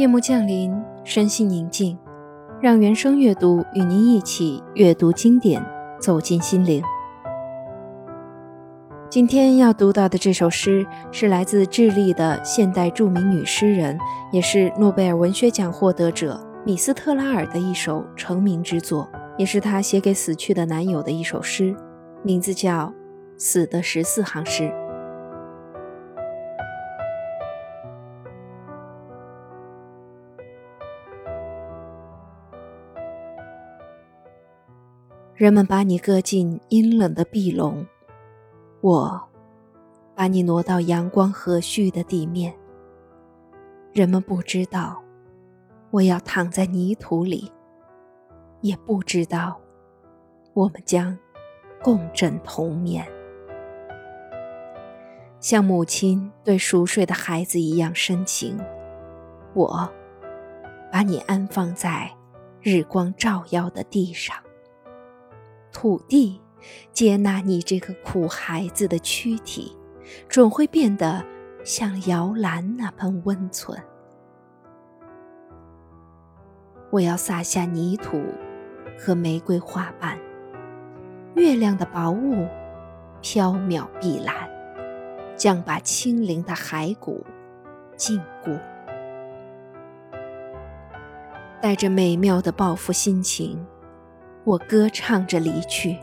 [0.00, 1.98] 夜幕降临，身心宁静，
[2.58, 5.62] 让原声阅读与您一起阅读经典，
[6.00, 6.82] 走进心灵。
[9.10, 13.98] 今天要读到的这首诗是来自智利的现代著名女诗人，
[14.32, 19.06] 也是诺贝尔文学奖获得者米斯特拉尔的一首成名之作，
[19.36, 21.76] 也是她写给死去的男友的一首诗，
[22.22, 22.86] 名字叫
[23.36, 24.62] 《死的十四行诗》。
[35.40, 37.86] 人们把你搁进阴冷的壁笼，
[38.82, 39.18] 我
[40.14, 42.54] 把你挪到阳光和煦的地面。
[43.90, 45.02] 人们不知道
[45.90, 47.50] 我要躺在泥土里，
[48.60, 49.58] 也不知道
[50.52, 51.16] 我们将
[51.82, 53.02] 共枕同眠，
[55.40, 58.60] 像母亲对熟睡的孩子一样深情。
[59.54, 59.90] 我
[60.92, 62.10] 把你安放在
[62.60, 64.36] 日光照耀的地上。
[65.72, 66.40] 土地
[66.92, 69.76] 接纳你这个苦孩子的躯体，
[70.28, 71.24] 准会变得
[71.64, 73.80] 像摇篮那般温存。
[76.90, 78.20] 我要撒下泥土
[78.98, 80.18] 和玫瑰花瓣，
[81.34, 82.48] 月亮的薄雾
[83.22, 84.34] 飘渺碧蓝，
[85.36, 87.24] 将把清灵的骸骨
[87.96, 88.58] 禁锢。
[91.62, 93.64] 带着美妙的报复心情。
[94.44, 95.98] 我歌唱着离去，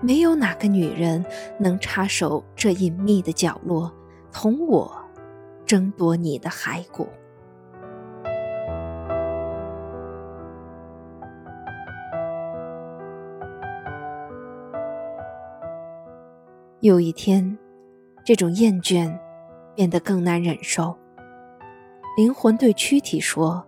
[0.00, 1.24] 没有哪个女人
[1.58, 3.90] 能插手这隐秘的角落，
[4.32, 4.92] 同我
[5.64, 7.08] 争夺你的骸骨。
[16.80, 17.56] 有一天，
[18.24, 19.16] 这种厌倦
[19.76, 20.96] 变得更难忍受。
[22.16, 23.64] 灵魂对躯体说：“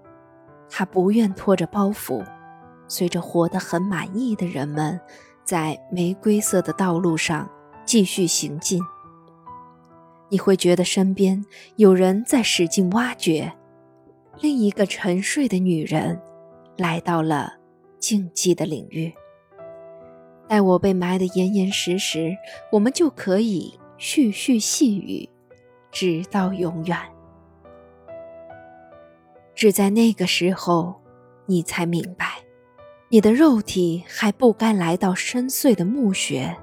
[0.68, 2.24] 他不愿拖着包袱。”
[2.92, 5.00] 随着活得很满意的人们，
[5.44, 7.48] 在玫瑰色的道路上
[7.86, 8.82] 继续行进，
[10.28, 11.42] 你会觉得身边
[11.76, 13.50] 有人在使劲挖掘。
[14.42, 16.20] 另一个沉睡的女人
[16.76, 17.54] 来到了
[17.98, 19.10] 竞技的领域。
[20.46, 22.36] 待我被埋得严严实实，
[22.72, 25.26] 我们就可以絮絮细语，
[25.90, 26.98] 直到永远。
[29.54, 31.00] 只在那个时候，
[31.46, 32.26] 你才明白。
[33.12, 36.56] 你的肉体还不该来到深邃的墓穴，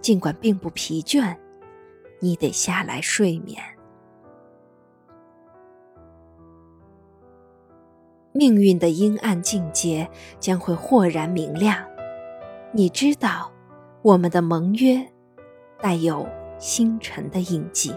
[0.00, 1.36] 尽管并不疲倦，
[2.20, 3.60] 你得下来睡眠。
[8.30, 11.84] 命运的阴暗境界将会豁然明亮。
[12.70, 13.50] 你知道，
[14.02, 15.04] 我们的盟约
[15.80, 16.24] 带有
[16.60, 17.92] 星辰的印记。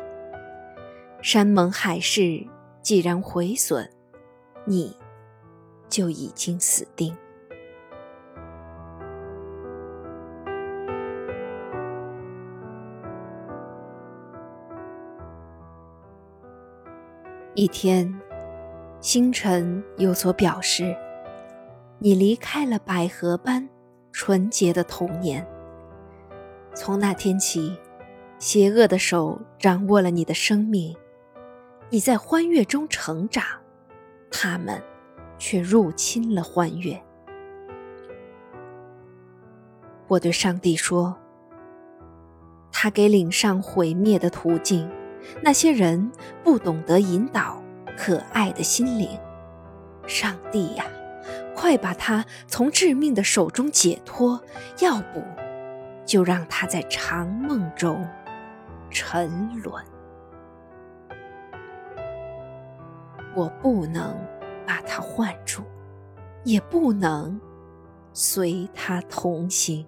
[1.21, 2.43] 山盟海誓
[2.81, 3.87] 既然毁损，
[4.65, 4.97] 你
[5.87, 7.15] 就已经死定。
[17.59, 18.17] 一天，
[19.01, 20.95] 星辰有所表示，
[21.97, 23.67] 你离开了百合般
[24.13, 25.45] 纯洁的童年。
[26.73, 27.77] 从那天起，
[28.37, 30.95] 邪恶的手掌握了你的生命，
[31.89, 33.43] 你在欢悦中成长，
[34.31, 34.81] 他们
[35.37, 36.97] 却入侵了欢悦。
[40.07, 41.17] 我对上帝说
[42.71, 44.89] ：“他给领上毁灭的途径。”
[45.41, 46.11] 那些人
[46.43, 47.61] 不懂得引导
[47.97, 49.19] 可爱的心灵，
[50.07, 50.85] 上帝呀，
[51.55, 54.41] 快把他从致命的手中解脱，
[54.79, 55.23] 要不
[56.05, 58.07] 就让他在长梦中
[58.89, 59.83] 沉沦。
[63.35, 64.17] 我不能
[64.65, 65.63] 把他唤住，
[66.43, 67.39] 也不能
[68.11, 69.85] 随他同行。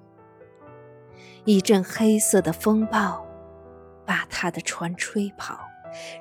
[1.43, 3.25] 一阵黑色的风暴。
[4.11, 5.57] 把他的船吹跑，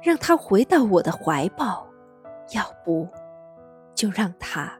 [0.01, 1.85] 让他回到我的怀抱；
[2.55, 3.09] 要不，
[3.97, 4.79] 就让他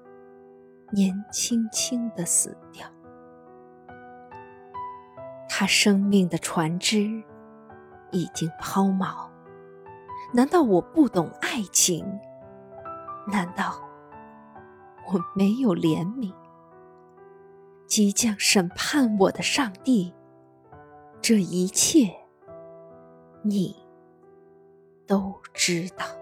[0.93, 2.87] 年轻轻的死掉。
[5.49, 7.21] 他生命的船只
[8.13, 9.29] 已经抛锚。
[10.33, 12.07] 难道我不懂爱情？
[13.27, 13.81] 难道
[15.13, 16.33] 我没有怜悯？
[17.89, 20.15] 即将审判我的上帝，
[21.21, 22.20] 这一切。
[23.43, 23.75] 你
[25.07, 26.20] 都知道。